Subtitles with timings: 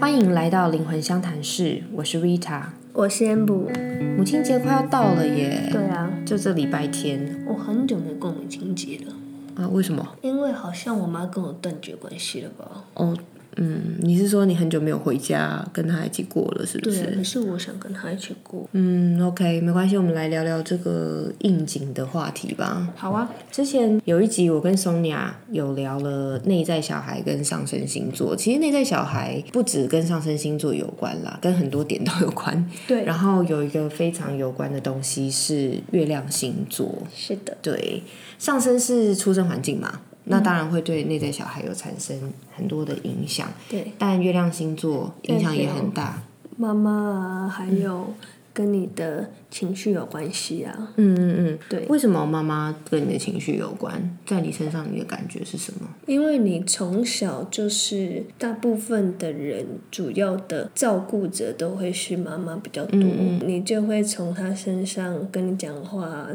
[0.00, 2.62] 欢迎来到灵魂相谈室，我是 Rita。
[2.92, 4.16] 我是 Amber。
[4.16, 9.12] 母亲节快要到了耶，对啊，就这礼拜天我很久没过母亲节了，
[9.60, 9.68] 啊？
[9.68, 10.06] 为什么？
[10.22, 12.84] 因为好像我妈跟我断绝关系了吧？
[12.94, 13.16] 哦，
[13.58, 17.04] 嗯，你是说你很久没有回家跟他一起过了，是不是？
[17.16, 18.68] 可是我想跟他一起过。
[18.72, 22.88] 嗯，OK，没关系，我们来聊聊这个应景的话题吧。
[22.96, 28.36] 好啊，之前有一集，我跟 Sonia 有聊了内在小孩跟上升星座。
[28.36, 32.64] 其实内在小孩不止跟上升星座有关啦，跟很多点都有关。
[32.86, 36.94] 对，然后有一个非常有关的东西是月亮星座。
[37.12, 38.02] 是的，对，
[38.38, 43.48] 上升是出生环境嘛，那当然会对内在小孩有产生很多的影响。
[43.68, 46.22] 对，但月亮星座影响也很大。
[46.56, 48.12] 妈妈啊，还有
[48.52, 50.92] 跟你的情绪有关系啊。
[50.96, 54.18] 嗯嗯嗯，对，为什么妈妈跟你的情绪有关？
[54.26, 55.88] 在你身上，你的感觉是什么？
[56.06, 66.26] 因为你从小就是大部分的人主要的照顾者都会是妈妈比较多，你就会从她身上跟你讲话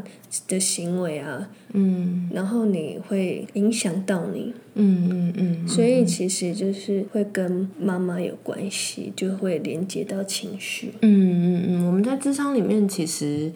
[0.47, 10.93] 的行为啊，嗯然后你会影响到你，嗯嗯嗯，所以其实就是会跟妈妈有关系，就会连接到情绪。
[11.01, 13.51] 嗯嗯嗯，我们在智商里面，其实，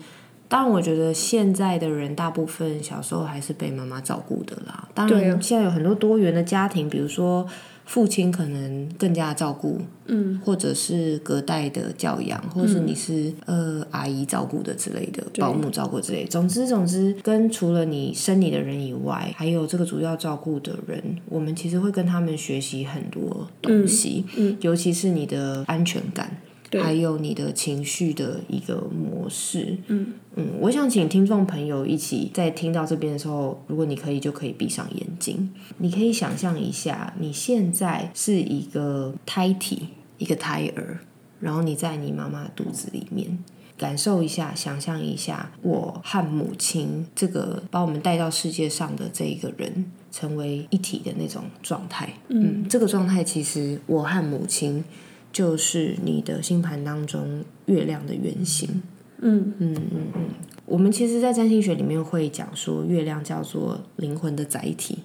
[0.47, 4.87] 当然，我觉得现在的人大部分小时候还是被妈妈照顾的啦。
[4.93, 7.47] 当然，现在有很多多元的家庭，比如说
[7.87, 16.29] 父亲可能更加照顾，嗯，或者是隔代的教养，或者是你是、呃阿姨照顾的之类的，保姆照顾之类的。
[16.29, 26.37] 总之，总之，跟除了你生你的人以外，还有这个主要照顾的人，我们其实会跟他们学习很多东西，嗯尤其是你的安全感。
[26.77, 40.99] 对还有你的情绪的一个模式，嗯嗯，我想请听众朋友一起在听到这边的时候，如果你可以，就可以闭上眼睛，你可以想象一下，你现在是一个胎体，一个胎儿，
[41.39, 43.37] 然后你在你妈妈的肚子里面。
[43.77, 52.11] 感受一下，想象一下，我和母亲这个把我们带到世界上的这一个人成为一体的那种状态。
[52.29, 54.83] 嗯，这个状态其实我和母亲
[55.37, 58.81] 就是你的星盘当中月亮的原型。
[59.19, 59.53] 嗯。
[59.59, 60.29] 嗯嗯嗯，
[60.65, 64.97] 我们其实，在占星学里面会讲说，月亮叫做灵魂的载体，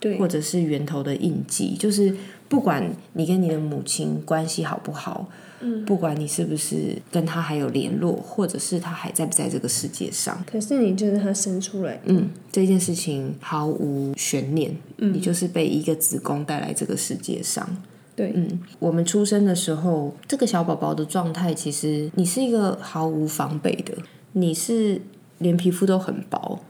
[0.00, 0.18] 对。
[0.18, 2.16] 或者是源头的印记，就是
[2.48, 5.28] 不管你跟你的母亲关系好不好，
[5.60, 15.12] 嗯，不管你是不是跟她还有联络，或者是她还在不在这个世界上，可是你就是她生出来，嗯，这件事情毫无悬念，嗯。
[15.12, 17.68] 你就是被一个子宫带来这个世界上。
[18.16, 23.94] 对，嗯，我们出生的时候，这个小宝宝的状态，其实你是一个毫无防备的，
[24.32, 25.00] 你是
[25.38, 26.60] 连皮肤都很薄，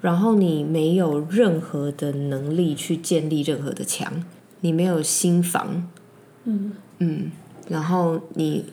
[0.00, 4.24] 然后你没有任何的能力去建立任何的墙，
[4.60, 5.88] 你没有心防，
[6.44, 6.72] 嗯。
[7.00, 7.30] 嗯，
[7.68, 8.64] 然后你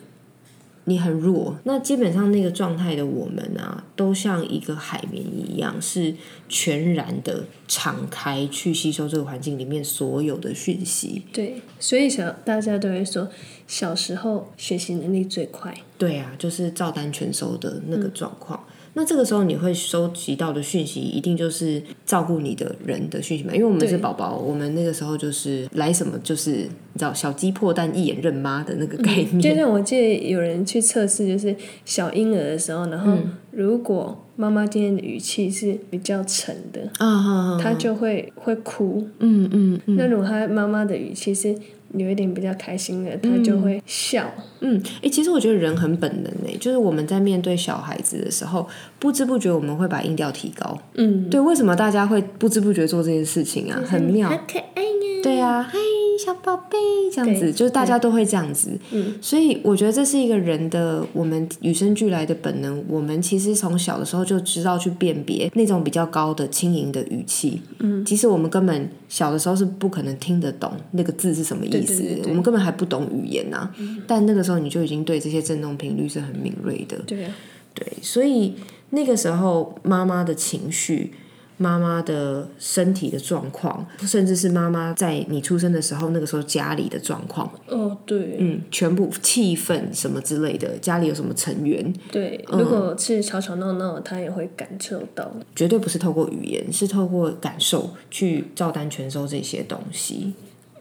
[0.88, 6.14] 你很弱，那基本上那个状态的我们啊，都像一个海绵一样，是
[6.48, 11.22] 全然的敞开去吸收这个环境里面所有的讯息。
[11.32, 13.28] 对，所以小大家都会说，
[13.66, 15.74] 小时候学习能力最快。
[15.98, 18.64] 对啊，就是照单全收的那个状况。
[18.98, 23.52] 那这个时候你会收集到的讯息，一定就是照顾你的人的讯息嘛？
[23.52, 29.38] 因为我们是宝宝，我们那个时候就是来什么就是你知道小鸡破蛋一眼认妈的那个概念。
[29.38, 33.12] 就像我记得有人去测试，就是小婴儿的时候，然后
[33.50, 39.06] 如果妈妈今天的语气是比较沉的，啊哈哈，他就会会哭。
[39.18, 41.54] 嗯嗯嗯那如果他妈妈的语气是
[41.96, 44.30] 有一点比较开心的，他就会笑。
[44.60, 48.66] 嗯，哎、其实我觉得人很本能诶，就是我们在面对小孩子的时候，
[48.98, 50.78] 不知不觉我们会把音调提高。
[50.94, 53.82] 嗯，对，为什么大家会不知不觉做这件事情啊？
[53.86, 54.28] 很妙。
[54.28, 54.90] 好可爱呀。
[55.22, 55.76] 对啊，嗨，
[56.24, 56.76] 小宝贝，
[57.12, 58.78] 这样子，就是大家都会这样子。
[58.92, 62.84] 嗯，所以我觉得这是一个人的我们与生俱来的本能。
[62.86, 67.60] 我们其实从小的时候就知道去辨别那种比较高的轻盈的语气。
[67.80, 72.28] 嗯，其实我们根本小的时候是不可能听得懂那个字是什么意思，对对对对。
[72.30, 73.70] 我们根本还不懂语言呐、
[74.06, 76.96] 但那个时候你就已经对这些振动频率是很敏锐的。
[77.06, 77.34] 对啊，
[77.74, 78.54] 对，所以
[78.90, 81.12] 那个时候妈妈的情绪、
[81.58, 88.36] 妈妈的身体的状况，甚至是妈妈在你出生的时候，那个时候家里的状况，哦对。
[88.38, 95.32] 嗯，全部气氛什么之类的，家里有什么成员，对，如果是吵吵闹闹，他也会感受到。
[95.54, 100.34] 绝对不是透过语言，是透过感受去照单全收这些东西。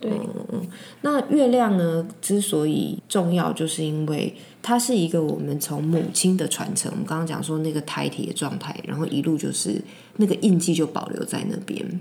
[0.10, 0.70] 对，
[1.02, 6.92] 那月亮呢，之所以重要，就是因为它是一个我们从母亲的传承。
[6.92, 9.82] 我们刚刚讲说那个胎体的状态，然后一路就是
[10.18, 12.00] 那个印记就保留在那边。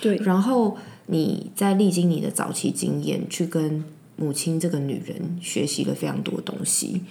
[0.00, 0.76] 对，然后
[1.06, 3.84] 你在历经你的早期经验，去跟
[4.16, 7.02] 母亲这个女人学习了非常多东西，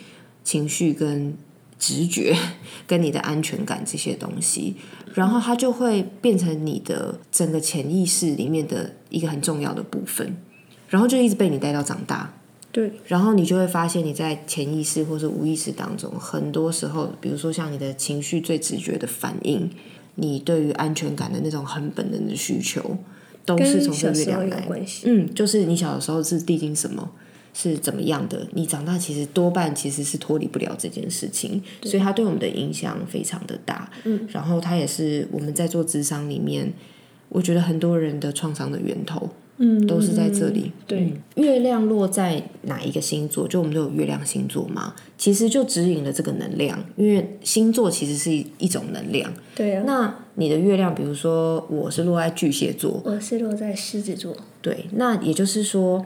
[0.44, 1.33] 情绪跟
[1.79, 2.35] 直觉，
[2.85, 4.75] 跟你的安全感这些东西，
[5.13, 10.35] 然后它就会变成你的整个潜意识里面的一个很重要的部分，
[10.89, 12.33] 然后就一直被你带到长大。
[12.71, 19.69] 对，然后你就会发现你在潜意识或是无意识当中，很多时候，比如说像你的情绪最直觉的反应，
[20.15, 22.97] 你对于安全感的那种很本能的需求，
[23.45, 24.61] 都是从月亮来。
[24.61, 25.03] 关系。
[25.05, 27.11] 嗯，就是你小的时候是历经什么，
[27.53, 33.91] 是怎么样的，你长大其实多半其实是脱离不了这件事情，所以它对我们的影响非常的大。
[34.05, 36.71] 嗯，然后它也是我们在做智商里面，
[37.31, 39.30] 我觉得很多人的创伤的源头。
[39.63, 40.72] 嗯，都是在这里。
[40.88, 49.31] 对嗯月亮落在哪一个星座，就我们都有月亮星座嘛，其实就指引了这个能量，因为星座其实是一一种能量。
[49.54, 49.83] 对啊。
[49.86, 56.04] 那你的月亮，比如说我是落在巨蟹座，我是落在狮子座，对，那也就是说，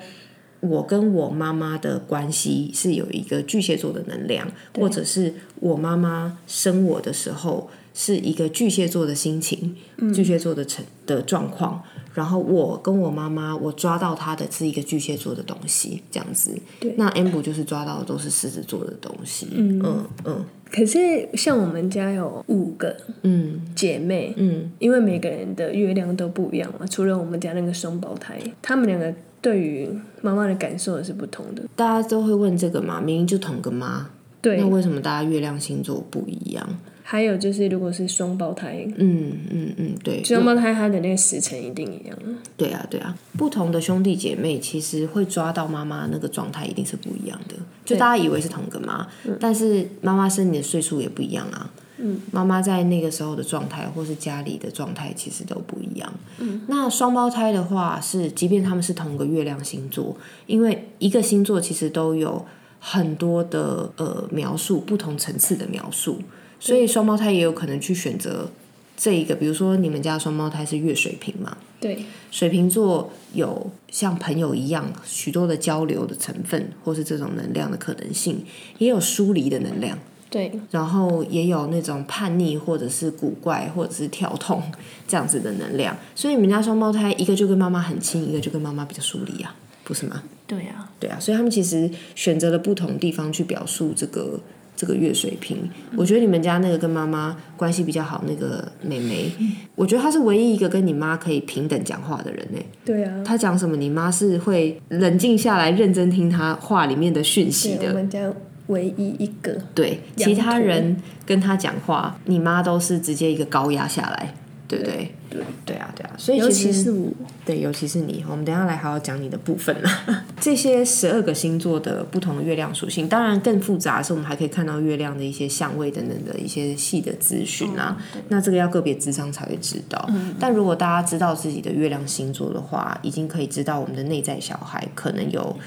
[0.59, 11.81] 我跟我妈妈的关系是有一个巨蟹座的能量，或者是我妈妈生我的时候是一个巨蟹座的心情，嗯巨蟹座的成的状况。
[12.13, 16.57] 然后我跟我妈妈，我抓到她的是一个巨蟹座的东西，这样子。
[16.79, 19.47] 对那 M 就是抓到的都是狮子座的东西。
[19.51, 29.89] 嗯嗯嗯可是像我们家有五个嗯姐妹，嗯，因为每个人的月亮都不一样嘛，除了我们家那个双胞胎，他们两个对于
[30.21, 31.63] 妈妈的感受也是不同的。
[31.75, 34.09] 大家都会问这个嘛，明明就同个妈，
[34.41, 36.67] 对那，为什么大家月亮星座不一样？
[37.07, 40.23] 还有就是如果是双胞胎，嗯嗯嗯，对。
[40.23, 42.17] 双胞胎他的那个时辰一定一样。
[42.57, 47.55] 对啊，对啊，不同的兄弟姐妹其实会抓到妈妈那个状态，一定是不一样的。
[47.85, 49.07] 就大家以为是同个妈，
[49.39, 51.69] 但是妈妈生你的岁数也不一样啊。
[51.97, 56.11] 嗯，妈妈在那个时候的状态，或是家里的状态，其实都不一样。
[56.39, 60.17] 嗯，那双胞胎的话是，即便他们是同个月亮星座，
[60.47, 62.43] 因为一个星座其实都有
[62.79, 66.19] 很多的呃描述，不同层次的描述，
[66.59, 68.49] 所以双胞胎也有可能去选择
[68.97, 78.45] 这一个，比如说你们家双胞胎是月水瓶嘛，对，水瓶座有像朋友一样许多的交流的成分，或是这种能量的可能性，
[78.77, 79.99] 也有疏离的能量，
[80.29, 84.63] 对，然后也有那种叛逆或者是古怪或者是跳痛
[85.07, 85.95] 这样子的能量。
[86.15, 89.53] 所以你们家双胞胎，一个就跟妈妈很亲，一个就跟妈妈比较疏离啊，
[89.83, 90.23] 不是吗？
[90.47, 94.39] 对啊，对啊，所以他们其实选择了不同地方去表述这个
[94.75, 95.69] 这个月水平。
[95.95, 99.31] 我觉得你们家那个跟妈妈关系比较好那个妹妹，
[99.75, 102.59] 我觉得她是唯一一个跟你妈可以平等讲话的人呢。
[102.83, 107.93] 对啊，她讲什么，你妈是会冷静下来，认真听她话里面的讯息的，我的。
[107.93, 108.33] 们家
[108.67, 109.55] 唯一一个。
[109.73, 114.33] 对，其他人跟她讲话，你妈都是直接一个高压下来，
[114.67, 115.11] 对不对？
[115.29, 117.11] 对，对啊，对啊，所以尤其是我，
[117.45, 120.25] 对，尤其是你，我们等一下来好好讲你的部分啦。
[120.39, 127.97] 这些十二个星座的不同的月亮属性，当然更复杂的是，我们还可以看到月亮的一些相位等等的一些细的资讯啊。
[128.29, 130.09] 那这个要个别智商才会知道。
[130.39, 135.57] 但如果大家知道自己的月亮星座的话，已经可以知道我们的内在小孩可能有。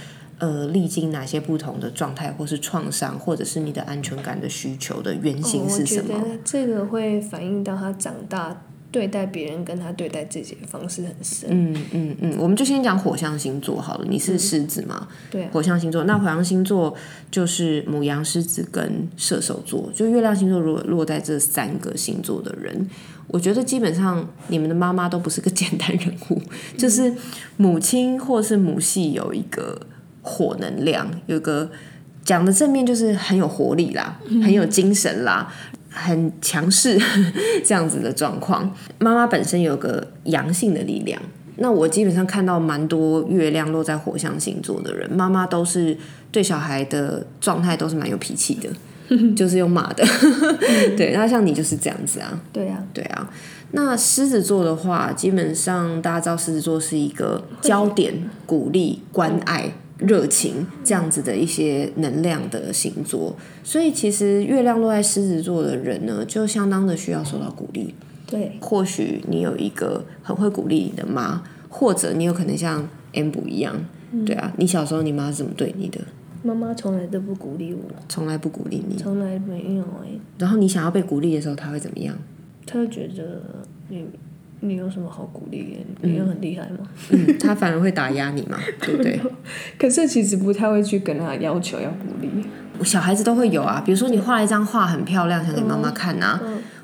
[0.40, 6.14] 呃，历经哪些不同的状态，或是创伤，或者是你的安全感的需求的原型哦我觉是什么？
[6.14, 8.56] 得这个会反映到他长大
[8.90, 11.48] 对待别人跟他对待自己的方式很深。
[11.50, 14.06] 嗯嗯嗯，我们就先讲火象星座好了。
[14.08, 15.06] 你是狮子吗？
[15.30, 16.94] 对啊，火象星座，那火象星座
[17.30, 19.90] 就是母羊、狮子跟射手座。
[19.94, 22.88] 就月亮星座如果落在这三个星座的人，
[23.26, 26.40] 我觉得基本上你们的妈妈都不是个简单人物，
[26.78, 27.12] 就是
[27.58, 29.78] 母亲或是母系有一个
[30.22, 31.70] 火能量，有一个
[32.24, 35.52] 讲的正面就是很有活力啦，很有精神啦。
[35.90, 36.98] 很强势
[37.64, 41.20] 这样子的状况，妈妈本身有个阳性的力量，
[41.56, 45.96] 那我基本上看到蛮多月亮落在火象星座的人，妈妈都是
[46.30, 48.68] 对小孩的状态都是蛮有脾气的，
[49.34, 50.04] 就是用骂的。
[50.96, 53.30] 对，那像你就是这样子啊，对啊，对啊。
[53.72, 58.14] 那狮子座的话，基本上大家知道狮子座是一个焦点、
[58.46, 67.94] 鼓励、关爱、热情这样子的一些能量的星座，所以其实月亮落在狮子座的人呢，就相当的需要受到鼓励。
[68.26, 73.74] 对，或许你有一个很会鼓励你的妈，或者你有可能像 M 补一样，
[74.26, 76.00] 对啊，你小时候你妈是怎么对你的？
[76.42, 82.16] 妈妈从来都不鼓励我，从来不鼓励你，从来没有哎、然后你想要被鼓励的时候，她会怎么样？
[82.64, 83.42] 她就觉得
[83.88, 84.04] 你
[84.60, 86.08] 你有什么好鼓励的？
[86.08, 86.78] 你有很厉害吗？
[87.10, 89.20] 嗯，他反而会打压你嘛， 对不对？
[89.78, 92.28] 可是其实不太会去跟他要求要鼓励。
[92.84, 96.40] 小孩子都会有啊，比如说你画了一张画很漂亮，想给妈妈看啊，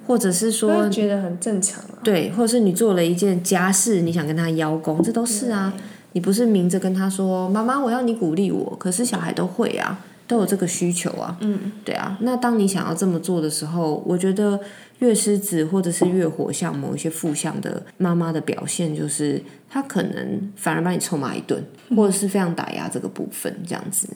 [0.07, 1.99] 或者是说觉得很正常啊。
[2.03, 5.73] 对，或者是你做了一件家事，你想跟他邀功，这都是啊。
[6.13, 12.17] 你不是明着跟他说妈妈我要你鼓励我，可是小孩都会啊，都有这个需求啊，嗯，对啊。
[12.21, 14.59] 那当你想要这么做的时候，我觉得
[15.01, 19.43] 月狮子或者是月火象某一些负向的妈妈的表现，就是
[19.75, 21.61] 他可能反而把你臭骂一顿，
[21.97, 24.07] 或者是非常打压这个部分这样子。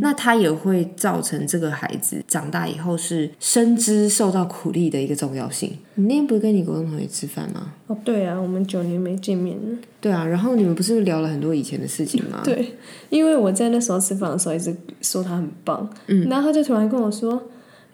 [0.00, 5.76] 那他也会造成这个孩子长大以后是深知受到苦力的一个重要性。
[5.96, 7.72] 你那天不是跟你国中同学吃饭吗？
[7.88, 9.76] 哦，对啊，我们九年没见面了。
[10.00, 12.40] 对啊，然后你们不是聊了很多以前的事情吗？
[12.46, 12.76] 对，
[13.10, 14.72] 因为我在那时候吃饭的时候一直
[15.02, 17.42] 说他很棒，嗯然后他就突然跟我说：“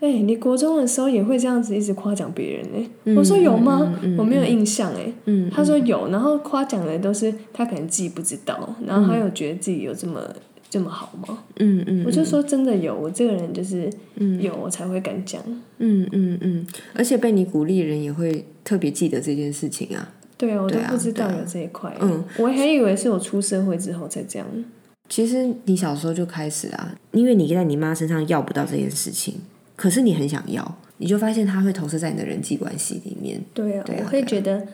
[0.04, 3.92] 哎、你国中的时候也会这样子一直夸奖别人呢、我说：“有吗？
[4.18, 10.20] 我没有印象哎、嗯他说有，然后夸奖的都是他可能自己不知道，然后他有觉得自己有这么
[10.68, 11.38] 这么好吗？
[11.56, 13.90] 嗯嗯我就说真的有，我这个人就是
[14.40, 15.40] 有我才会敢讲。
[15.78, 20.12] 嗯嗯嗯，而且被你鼓励的人也会特别记得这件事情啊。
[20.36, 24.46] 对啊，我都不知道有这一块、嗯，我还以为是我出社会之后才这样。
[25.08, 29.34] 其实你小时候就开始啊，因为你在你妈身上要不到这件事情，
[29.76, 33.40] 可是你很想要，你就发现它会投射在你的人际关系里面。
[33.52, 34.66] 对啊，对啊我会觉得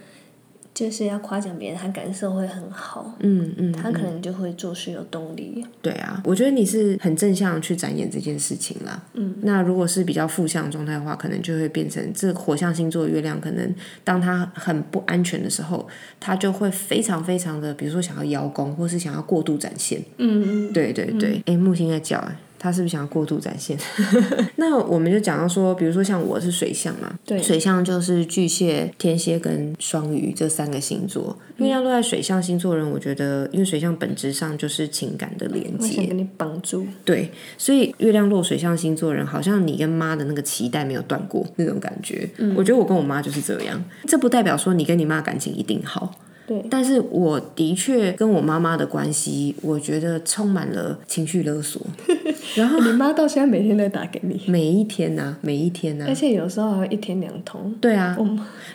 [0.73, 5.65] 就是要夸奖别人，他感受会很好，嗯嗯，他可能就会做事有动力。
[5.83, 9.03] 对啊，我觉得你是很正向去展演这件事情啦。
[9.15, 15.87] 嗯，那如果是比较负向状态的话，可能就会变成这火象星座的月亮，可能当他很不安全的时候，
[16.21, 20.01] 他就会非常非常的，比如说想要邀功，或是想要过度展现。
[20.19, 22.37] 嗯嗯，对对对，哎、木星在叫哎。
[22.63, 23.77] 他是不是想要过度展现？
[24.57, 31.39] 那我们就讲到说，比如说像我是水象嘛，对水象就是巨蟹、天蝎跟双鱼这三个星座。
[31.57, 36.87] 月亮落在水象星座的人，我觉得因为水象本质上就是情感的连接，我想跟你绑住。
[37.05, 42.29] 对，所以月亮落水象星座的人，好像你跟妈的那个脐带没有断过那种感觉。
[42.55, 46.15] 我觉得我跟我妈就是这样，这不代表说你跟你妈感情一定好。
[46.47, 51.81] 对，但是我的确跟我妈妈的关系，我觉得充满了情绪勒索。
[52.55, 57.75] 然后你妈到现在每天都打给你，每一天呐、每一天呐、而且有时候还会一天两通。
[57.81, 58.17] 对啊，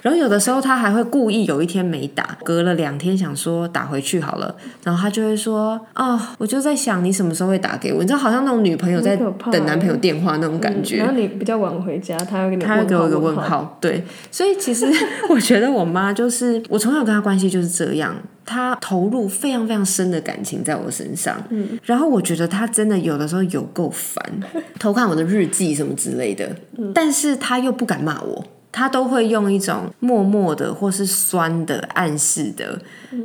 [0.02, 9.16] 然后有的时候她还会故意有一天没打，隔了两天想说打回去好了，然后她就会说：“哦，我就在想你什么时候会打给我。”你知道，好像那种女朋友在
[9.52, 10.98] 等男朋友欸电话那种感觉。
[10.98, 13.46] 然后你比较晚回家，她会给你她会给我一个问问。
[13.46, 14.86] 号，对，所以其实
[15.30, 24.24] 我觉得我妈就是我从小跟她关系就是这样，她投入非常非常深的感情在我身上，嗯，然后我觉得他真的有的时候有够烦，
[24.80, 26.56] 偷看我的日记什么之类的，
[26.94, 28.46] 但是他又不敢骂我。
[28.78, 32.78] 他都会用一种默默的或是酸的暗示的，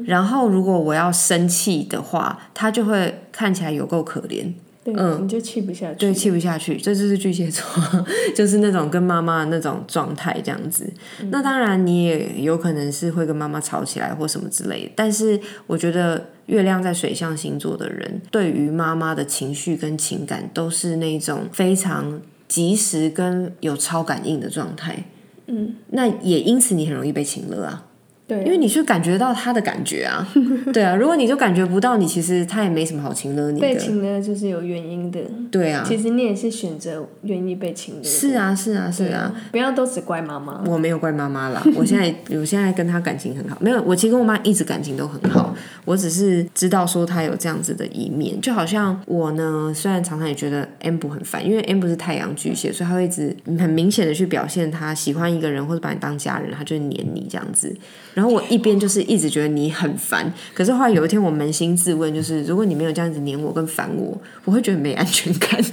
[0.04, 5.94] 然后如果我要生气的话，他就会看起来有够可怜，对，你就气不下去。
[5.94, 7.64] 嗯对，气不下去，这就是巨蟹座，
[8.34, 10.90] 就是那种跟妈妈的那种状态这样子。
[11.30, 14.92] 那当然，你也有可能是会跟妈妈吵起来或什么之类的。
[14.96, 25.04] 但是我觉得月亮在水象星座的人，对于妈妈的情绪跟情感，都是那种非常及时跟有超感应的状态。
[25.46, 27.84] 嗯，那也因此你很容易被情勒啊。
[28.30, 30.24] 对，因为你去感觉到他的感觉啊，
[30.72, 35.20] 对啊，如果你就感觉不到，你其实他也没什么好情了你的，被亲了就是有原因的。
[35.50, 38.08] 对啊，其实你也是选择愿意被亲的。
[38.08, 40.62] 是啊，是啊，是啊，不要都只怪妈妈。
[40.66, 45.52] 我没有怪妈妈啦， 我现在我现在跟她感情很好，没有，我其实跟我妈一直感情都很好，
[45.84, 57.74] 我只是知道说她有这样子的一面，就好像我呢，虽然常常也觉得 M 不很烦，因为 M 不是太阳巨蟹，所以他会一直很明显的去表现他喜欢一个人或者把你当家人，他就黏你这样子，
[58.20, 65.58] 然后我一边就是一直觉得你很烦，可是后来有一天我扪心自问，就是如果你没有这样子黏我跟烦我，我会觉得没安全感。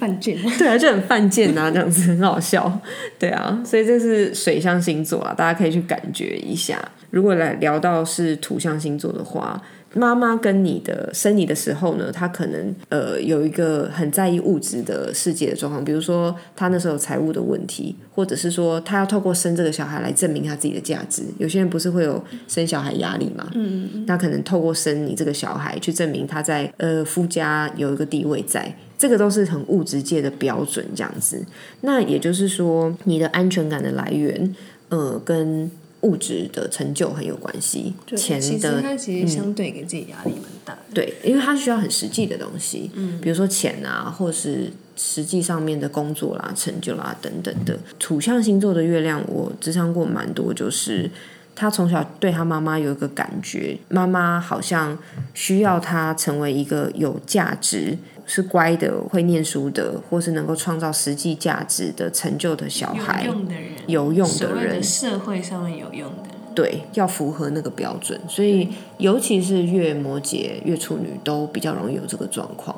[0.00, 0.36] 犯贱。
[0.58, 2.80] 对啊，就很犯贱啊，这样子很好笑。
[3.16, 6.80] 对啊，所以这是水象星座啊，大家可以去感觉一下。
[7.10, 9.62] 如果来聊到是土象星座的话，
[9.94, 21.22] 妈妈跟你的生你的时候呢，她可能呃有一个很在意物质的世界的状况，比如说她那时候有财务的问题，或者是说她要透过生这个小孩来证明她自己的价值。
[21.38, 23.48] 有些人不是会有生小孩压力嘛？
[23.54, 28.74] 嗯，那可能透过生你这个小孩去证明他在呃夫家有一个地位在。
[28.98, 31.44] 这个都是很物质界的标准，这样子。
[31.80, 34.54] 那也就是说，你的安全感的来源，
[34.90, 35.68] 呃，跟
[36.02, 37.94] 物质的成就很有关系。
[38.16, 40.80] 钱其实的他其实相对给自己压力蛮大的。
[40.94, 47.78] 对，因为它需要很实际的东西，嗯，比如说钱啊，或是实际上面的工作啦、成就啦等等的。
[47.98, 51.10] 土象星座的月亮，我智商过蛮多，就是
[51.54, 54.98] 他从小对他妈妈有一个感觉，妈妈好像
[55.34, 57.96] 需要他成为一个有价值。
[58.26, 66.32] 是乖的，会念书的，或是能够创造实际价值的成就的小孩，有用的人，有用的人的，社会上面有用的人。
[66.54, 72.76] 对，要符合那个标准，所以尤其是月摩羯、月处女都比较容易有这个状况。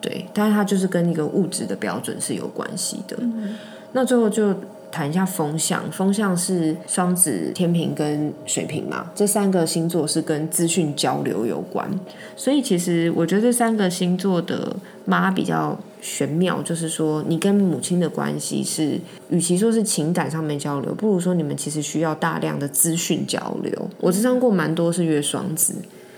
[0.00, 3.16] 对，但是它就是跟一个物质的标准是有关系的。
[3.92, 4.54] 那最后就
[4.94, 11.90] 谈一下风向，风向是双子、天平跟水瓶嘛，这三个星座是跟资讯交流有关，
[12.36, 23.90] 所以其实我觉得这三个星座的妈比较玄妙，就是说你跟母亲的关系是，与其说是情感上面交流，不如说你们其实需要大量的资讯交流。
[23.98, 25.74] 我知道过蛮多是月双子，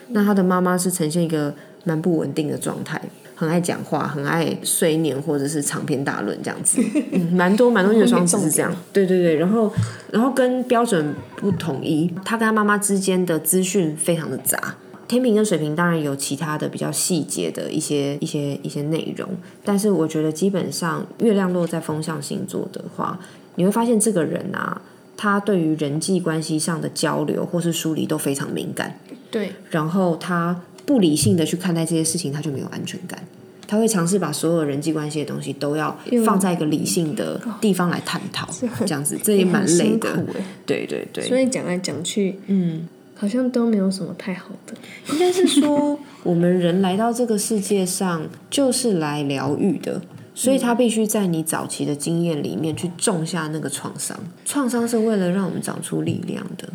[0.09, 1.54] 那他的妈妈是呈现一个
[1.85, 3.00] 蛮不稳定的状态。
[3.38, 9.71] 很爱讲话，很爱碎念，或者是长篇大论这样子， 嗯，蛮多蛮多月双子是这样，对对对，然后
[10.11, 14.75] 然后跟标准不统一，他跟他妈妈之间的资讯非常的杂。
[15.07, 19.28] 天平跟水瓶当然有其他的比较细节的一些一些一些内容，
[19.62, 23.16] 但是我觉得基本上月亮落在风象星座的话，
[23.57, 24.81] 你会发现这个人啊，
[25.14, 28.99] 他对于人际关系上的交流或是梳理都非常敏感，
[29.31, 30.59] 对，然后他。
[30.87, 33.23] 不理性的去看待这些事情，他就没有安全感。
[33.69, 38.49] 他会尝试把所有人际关系的东西都要放在一个理性的地方来探讨，
[38.87, 40.25] 这样子这也蛮累的。
[40.64, 44.75] 对对对，所以讲来讲去，嗯，好像都没有什么太好的。
[45.12, 50.00] 应该是说，我们人来到这个世界上就是来疗愈的，
[50.33, 54.16] 所以他必须在你早期的经验里面去种下那个创伤。
[54.45, 56.69] 创伤是为了让我们长出力量的。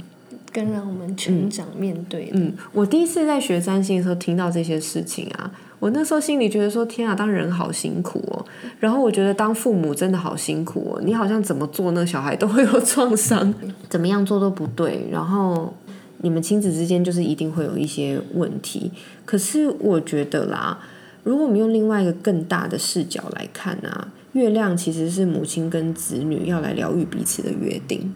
[0.52, 2.30] 更让我们成长面对。
[2.34, 8.46] 嗯，我第一次在学占星的时候听到这些事情啊，我那时候心里觉得说：天啊，当人好辛苦哦。
[8.80, 11.02] 然后我觉得当父母真的好辛苦哦。
[11.04, 13.54] 你好像怎么做，那小孩都会有创伤，
[13.90, 15.08] 怎么样做都不对。
[15.12, 15.74] 然后
[16.18, 18.92] 你们亲子之间就是一定会有一些问题。
[19.26, 20.78] 可是我觉得啦，
[21.24, 28.14] 如果我们用另外一个更大的视角来看啊，月亮其实是母亲跟子女要来疗愈彼此的约定。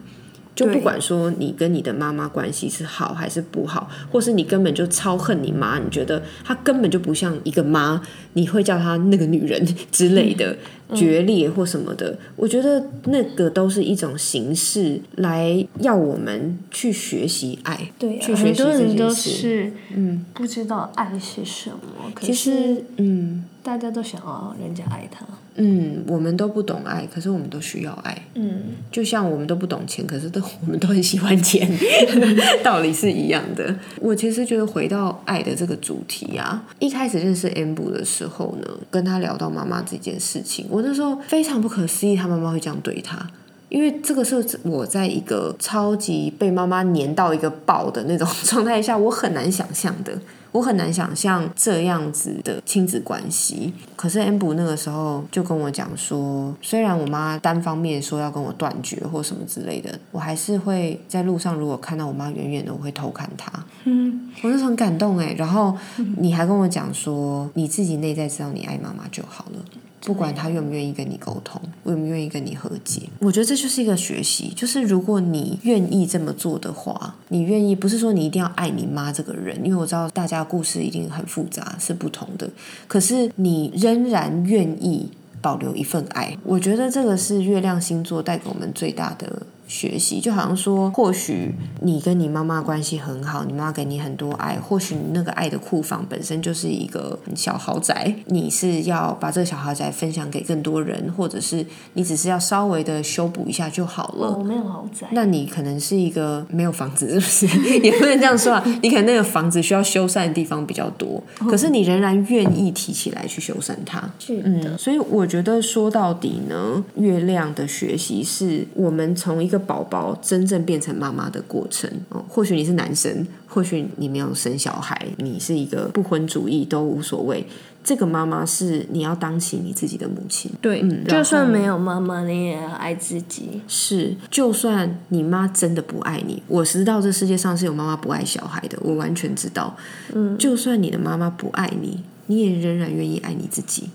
[0.56, 8.00] 就不管说你跟你的妈妈关系是好还是不好，或是你根本就超恨你妈，你觉得她根本就不像一个妈，
[8.32, 10.56] 你会叫她那个女人 之类的
[10.94, 12.18] 决裂或什么的。
[12.36, 17.92] 我觉得那个都是一种形式，来要我们去学习爱。
[17.98, 22.10] 对，很多人都是嗯不知道爱是什么。
[22.22, 25.26] 其实嗯，大家都想要人家爱他。
[25.56, 28.16] 嗯，我们都不懂爱，可是我们都需要爱。
[28.34, 31.68] 嗯，就像我们都不懂钱，可是都我们都很喜欢钱，
[32.62, 33.74] 道理是一样的。
[34.00, 43.26] 我其实觉得回到爱的这个主题啊，一开始认识 Amber 的时候呢，跟他聊到妈妈这件事情，我那时候非常不可思议，他妈妈会这样对他，
[43.68, 50.18] 因为这个是我在一个超级被妈妈黏到一个爆的那种状态下，我很难想象的。
[50.52, 53.74] 我很难想象这样子的亲子关系。
[53.94, 63.52] 可是 Amber 那个时候就跟我讲说，虽然我妈单方面说要跟我断绝或什么之类的，我还是会在路上如果看到我妈远远的，我会偷看她。
[63.84, 65.34] 嗯，我是很感动哎。
[65.36, 65.76] 然后
[66.16, 69.60] 你还跟我讲说，你自己内在知道你爱妈妈就好了。
[70.06, 74.52] 不管他愿不愿意跟你沟通，愿不愿意跟你和解，我觉得这就是一个学习。
[74.54, 82.48] 就是如果你愿意这么做的话，你愿意不是说你一定要爱你妈这个人，因为我知道大家故事一定很复杂，是不同的。
[82.86, 85.10] 可是你仍然愿意
[85.42, 89.42] 保留一份爱，我觉得这个是月亮星座带给我们最大的。
[89.66, 104.36] 学习就好像说，或许你跟你妈妈关系很好，你妈妈给你很多爱，或许你那个爱的库房本身就是一个小豪宅，你是要把这个小豪宅分享给更多人，或者是你只是要稍微的修补一下就好了。
[104.38, 107.78] 我没有豪宅，那你可能是一个没有房子，是不是？
[107.80, 114.08] 也不能这样说啊，你可能那个房子需要修缮的地方比较多，可是你仍然愿意提起来去修缮它。
[114.28, 119.55] 嗯，所以我觉得说到底呢，月亮的学习是我们从一个。
[119.58, 127.46] 宝宝真正变成妈妈的过程哦，或许你是男生，或许你没有生小孩，你是一个不婚主义都无所谓。
[127.84, 133.62] 这个妈妈是你要当起你自己的母亲，对，嗯就算没有妈妈，你也要爱自己。
[133.68, 139.76] 是，就算你妈真的不爱你，我知道这世界上是有妈妈不爱小孩的，我完全知道。
[140.12, 143.88] 嗯，就算你的妈妈不爱你，你也仍然愿意爱你自己。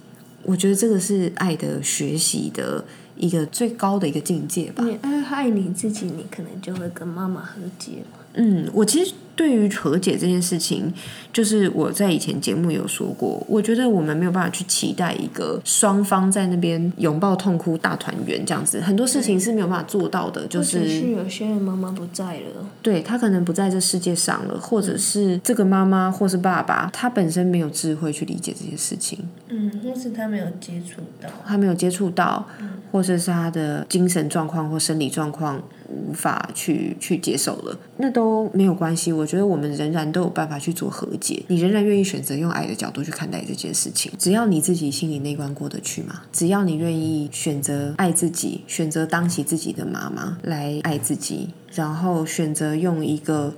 [0.44, 2.86] 我觉得这个是爱的学习的。
[3.22, 4.84] 一个最高的一个境界吧。
[4.84, 9.14] 你爱爱你自己，你可能就会跟妈妈和解嗯，我其实。
[9.34, 10.94] 对于和解这件事情，
[11.34, 20.46] 就是我在以前节目有说过，我觉得我们没有办法去期待一个双方在那边拥抱痛哭大团圆这样子，很多事情是没有办法做到的。
[20.46, 29.18] 就是是有些人妈妈不在了，对他可能不在这世界上了，或者是这个妈妈或是爸爸，他本身没有智慧去理解这些事情。
[29.48, 32.46] 嗯，或是他没有接触到，他没有接触到，
[32.92, 35.60] 或者是他的精神状况或生理状况。
[35.92, 39.12] 无法去去接受了，那都没有关系。
[39.12, 41.44] 我觉得我们仍然都有办法去做和解。
[41.48, 53.54] 你仍然愿意选择用爱的角度去看待这件事情，只要你自己心里那关过得去嘛，只要你愿意选择爱自己，选择当起自己的妈妈来爱自己，然后选择用一个。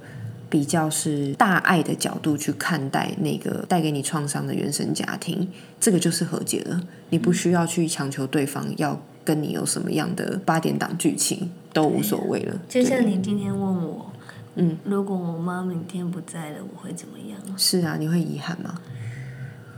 [0.49, 5.47] 比较是大爱的角度去看待那个带给你创伤的原生家庭，
[5.79, 6.79] 这个就是和解了。
[7.09, 12.59] 你不需要去强求对方要跟你有什么样的八点档剧情，都无所谓了。
[12.67, 14.11] 就像你今天问我，
[14.55, 17.39] 嗯，如果我妈明天不在了，我会怎么样？
[17.57, 18.79] 是啊，你会遗憾吗？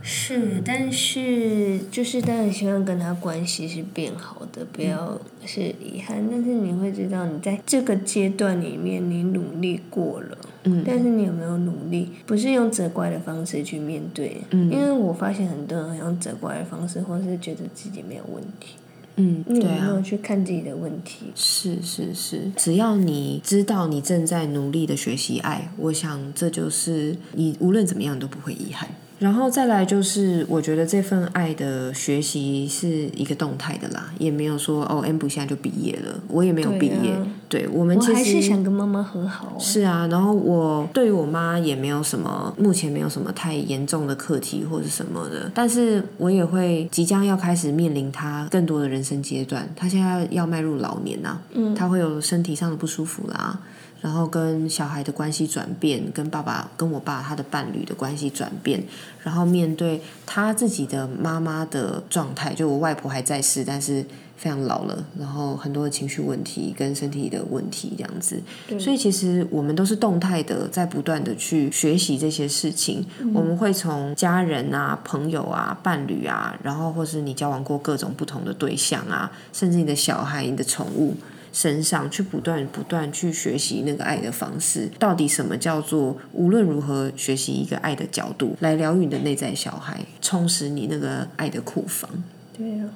[0.08, 6.24] 是，但是就是当然希望跟他关系是变好的，不要是遗憾。
[6.30, 12.12] 但是你会知道，你在这个阶段里面，你努力过了，嗯，但是你有没有努力？
[12.24, 18.76] 不是用责怪的方式去面对，嗯，因为我发现很多人用责怪的方式，或是觉得自己没有问题，
[19.16, 21.32] 嗯，你有对啊没有，去看自己的问题？
[21.34, 28.88] 是是是，只要你知道你正在努力的学习爱，我想这就是你无论怎么样都不会遗憾。
[29.18, 37.16] 然后再来就是，我觉得这份爱的学习是一个动态的啦，也没有说哦 m 不现在就毕业了，我也没有毕业，
[37.48, 39.58] 对我们其实还是想跟妈妈和好、啊。
[39.58, 53.58] 是啊，然后我对于我妈也没有什么，目前没有什么太严重的课题或者什么的，但是我也会即将要开始面临她更多的人生阶段，她现在要迈入老年呐、嗯她会有身体上的不舒服啦，
[54.00, 58.82] 然后跟小孩的关系转变，跟爸爸跟我爸他的伴侣的关系转变，
[59.22, 64.04] 然后面对他自己的妈妈的状态，就我外婆还在世，但是
[64.36, 68.40] 非常老了，然后很多的情绪问题跟身体的问题这样子，
[68.78, 73.04] 所以其实我们都是动态的，在不断的去学习这些事情。
[73.34, 81.16] 我们会从家人啊、朋友啊、伴侣啊，然后或是你交往过各种不同的对象啊，甚至你的小孩、你的宠物。
[81.56, 92.10] 身上去不断不断去学习那个爱的方式，到底什么叫做无论如何学习一个爱的角度来疗愈你的内在小孩，充实你那个爱的库房。
[92.54, 92.90] 对啊，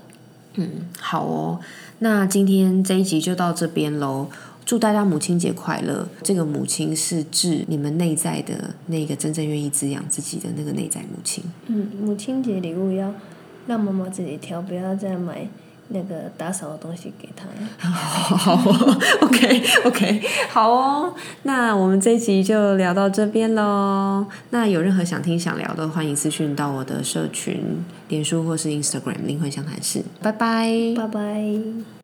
[0.57, 0.69] 嗯
[0.99, 1.59] 好哦，
[2.01, 4.29] 那今天这一集就到这边喽。
[4.67, 6.07] 祝大家母亲节快乐！
[6.23, 11.43] 这个母亲是指你们内在的那个真正愿意滋养自己的那个内在母亲。
[11.67, 13.13] 嗯，母亲节礼物要
[13.67, 15.49] 让妈妈自己挑，不要再买
[15.91, 17.45] 那个打扫的东西给他。
[17.79, 21.15] 好哦，OK OK，好哦。
[21.43, 24.27] 那我们这一集就聊到这边喽。
[24.51, 30.03] 那有任何想听想聊的，欢迎私讯到我的社群、脸书或是 Instagram 灵魂相谈室。
[30.23, 30.71] 拜拜。
[30.97, 32.00] 拜拜。